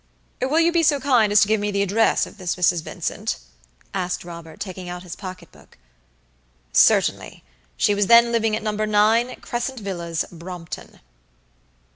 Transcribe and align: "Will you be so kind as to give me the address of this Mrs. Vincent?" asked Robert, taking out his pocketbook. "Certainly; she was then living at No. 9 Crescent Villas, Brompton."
"Will 0.41 0.59
you 0.59 0.71
be 0.71 0.81
so 0.81 0.99
kind 0.99 1.31
as 1.31 1.41
to 1.41 1.47
give 1.47 1.59
me 1.59 1.69
the 1.69 1.83
address 1.83 2.25
of 2.25 2.39
this 2.39 2.55
Mrs. 2.55 2.81
Vincent?" 2.81 3.37
asked 3.93 4.25
Robert, 4.25 4.59
taking 4.59 4.89
out 4.89 5.03
his 5.03 5.15
pocketbook. 5.15 5.77
"Certainly; 6.73 7.43
she 7.77 7.93
was 7.93 8.07
then 8.07 8.31
living 8.31 8.55
at 8.55 8.63
No. 8.63 8.71
9 8.71 9.35
Crescent 9.41 9.79
Villas, 9.79 10.25
Brompton." 10.31 11.01